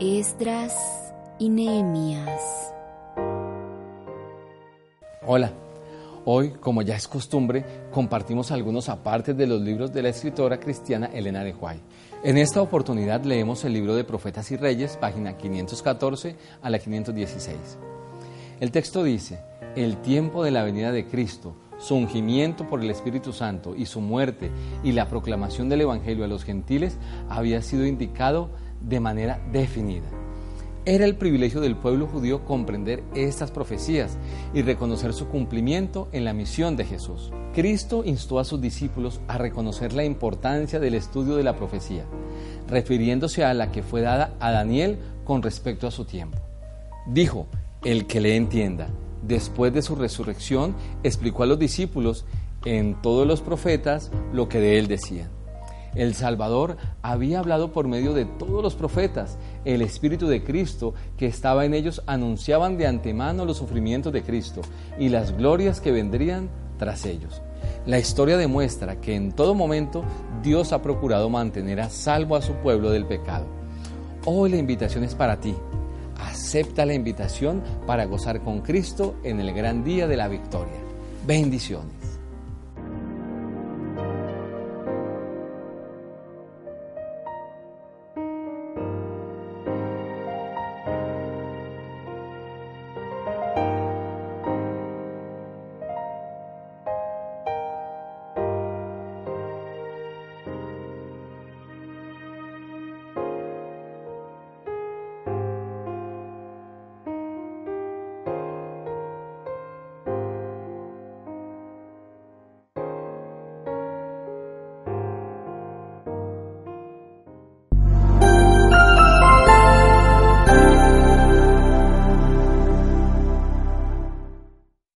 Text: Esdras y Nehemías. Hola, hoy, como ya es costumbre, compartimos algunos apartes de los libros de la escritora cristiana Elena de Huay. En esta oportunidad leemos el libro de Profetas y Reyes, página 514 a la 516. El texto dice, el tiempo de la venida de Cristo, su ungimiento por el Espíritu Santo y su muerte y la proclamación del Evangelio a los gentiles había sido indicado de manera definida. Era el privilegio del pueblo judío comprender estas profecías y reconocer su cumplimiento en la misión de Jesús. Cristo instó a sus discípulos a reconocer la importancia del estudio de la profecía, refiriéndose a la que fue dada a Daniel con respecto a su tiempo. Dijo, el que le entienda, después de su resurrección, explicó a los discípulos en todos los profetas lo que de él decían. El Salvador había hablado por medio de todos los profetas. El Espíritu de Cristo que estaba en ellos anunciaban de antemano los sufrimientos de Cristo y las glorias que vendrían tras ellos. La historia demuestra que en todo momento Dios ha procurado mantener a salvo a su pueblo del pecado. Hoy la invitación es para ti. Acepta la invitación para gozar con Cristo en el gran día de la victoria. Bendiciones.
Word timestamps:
Esdras 0.00 0.74
y 1.38 1.48
Nehemías. 1.48 2.74
Hola, 5.24 5.52
hoy, 6.24 6.50
como 6.60 6.82
ya 6.82 6.96
es 6.96 7.06
costumbre, 7.06 7.64
compartimos 7.92 8.50
algunos 8.50 8.88
apartes 8.88 9.36
de 9.36 9.46
los 9.46 9.60
libros 9.60 9.92
de 9.92 10.02
la 10.02 10.08
escritora 10.08 10.58
cristiana 10.58 11.06
Elena 11.14 11.44
de 11.44 11.54
Huay. 11.54 11.80
En 12.24 12.38
esta 12.38 12.60
oportunidad 12.60 13.22
leemos 13.22 13.64
el 13.64 13.72
libro 13.72 13.94
de 13.94 14.02
Profetas 14.02 14.50
y 14.50 14.56
Reyes, 14.56 14.96
página 14.96 15.36
514 15.36 16.34
a 16.60 16.70
la 16.70 16.80
516. 16.80 17.56
El 18.58 18.72
texto 18.72 19.04
dice, 19.04 19.38
el 19.76 19.98
tiempo 19.98 20.42
de 20.42 20.50
la 20.50 20.64
venida 20.64 20.90
de 20.90 21.06
Cristo, 21.06 21.54
su 21.78 21.94
ungimiento 21.94 22.66
por 22.66 22.82
el 22.82 22.90
Espíritu 22.90 23.32
Santo 23.32 23.76
y 23.76 23.86
su 23.86 24.00
muerte 24.00 24.50
y 24.82 24.90
la 24.90 25.08
proclamación 25.08 25.68
del 25.68 25.82
Evangelio 25.82 26.24
a 26.24 26.28
los 26.28 26.42
gentiles 26.42 26.98
había 27.28 27.62
sido 27.62 27.86
indicado 27.86 28.50
de 28.88 29.00
manera 29.00 29.40
definida. 29.52 30.08
Era 30.86 31.06
el 31.06 31.16
privilegio 31.16 31.62
del 31.62 31.76
pueblo 31.76 32.06
judío 32.06 32.44
comprender 32.44 33.02
estas 33.14 33.50
profecías 33.50 34.18
y 34.52 34.60
reconocer 34.60 35.14
su 35.14 35.28
cumplimiento 35.28 36.08
en 36.12 36.26
la 36.26 36.34
misión 36.34 36.76
de 36.76 36.84
Jesús. 36.84 37.32
Cristo 37.54 38.02
instó 38.04 38.38
a 38.38 38.44
sus 38.44 38.60
discípulos 38.60 39.20
a 39.26 39.38
reconocer 39.38 39.94
la 39.94 40.04
importancia 40.04 40.78
del 40.80 40.94
estudio 40.94 41.36
de 41.36 41.42
la 41.42 41.56
profecía, 41.56 42.04
refiriéndose 42.68 43.44
a 43.44 43.54
la 43.54 43.72
que 43.72 43.82
fue 43.82 44.02
dada 44.02 44.34
a 44.40 44.50
Daniel 44.50 44.98
con 45.24 45.42
respecto 45.42 45.86
a 45.86 45.90
su 45.90 46.04
tiempo. 46.04 46.36
Dijo, 47.06 47.46
el 47.82 48.06
que 48.06 48.20
le 48.20 48.36
entienda, 48.36 48.88
después 49.22 49.72
de 49.72 49.80
su 49.80 49.94
resurrección, 49.94 50.74
explicó 51.02 51.44
a 51.44 51.46
los 51.46 51.58
discípulos 51.58 52.26
en 52.66 53.00
todos 53.00 53.26
los 53.26 53.40
profetas 53.40 54.10
lo 54.34 54.50
que 54.50 54.60
de 54.60 54.78
él 54.78 54.86
decían. 54.86 55.30
El 55.94 56.14
Salvador 56.14 56.76
había 57.02 57.38
hablado 57.38 57.72
por 57.72 57.86
medio 57.86 58.14
de 58.14 58.24
todos 58.24 58.62
los 58.62 58.74
profetas. 58.74 59.38
El 59.64 59.82
Espíritu 59.82 60.26
de 60.26 60.42
Cristo 60.42 60.94
que 61.16 61.26
estaba 61.26 61.64
en 61.64 61.74
ellos 61.74 62.02
anunciaban 62.06 62.76
de 62.76 62.86
antemano 62.86 63.44
los 63.44 63.58
sufrimientos 63.58 64.12
de 64.12 64.22
Cristo 64.22 64.60
y 64.98 65.08
las 65.08 65.36
glorias 65.36 65.80
que 65.80 65.92
vendrían 65.92 66.48
tras 66.78 67.06
ellos. 67.06 67.42
La 67.86 67.98
historia 67.98 68.36
demuestra 68.36 69.00
que 69.00 69.14
en 69.14 69.32
todo 69.32 69.54
momento 69.54 70.04
Dios 70.42 70.72
ha 70.72 70.82
procurado 70.82 71.30
mantener 71.30 71.80
a 71.80 71.90
salvo 71.90 72.36
a 72.36 72.42
su 72.42 72.54
pueblo 72.54 72.90
del 72.90 73.06
pecado. 73.06 73.46
Hoy 74.24 74.50
la 74.50 74.56
invitación 74.56 75.04
es 75.04 75.14
para 75.14 75.38
ti. 75.38 75.54
Acepta 76.18 76.86
la 76.86 76.94
invitación 76.94 77.62
para 77.86 78.06
gozar 78.06 78.40
con 78.42 78.60
Cristo 78.60 79.16
en 79.22 79.40
el 79.40 79.52
gran 79.52 79.84
día 79.84 80.06
de 80.06 80.16
la 80.16 80.28
victoria. 80.28 80.78
Bendiciones. 81.26 82.13